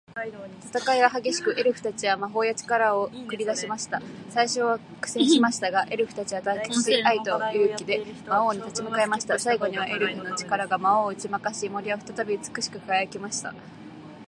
[0.73, 4.01] 戦いは激しく、エルフたちは魔法や力を繰り出しました。
[4.31, 9.37] 最初は苦戦しましたが、エルフたちは団結し、愛と勇気で魔王に立ち向かいました。
[9.37, 13.53] 最後には、エルフの力が魔王を打ち負かし、森は再び美しく輝きました。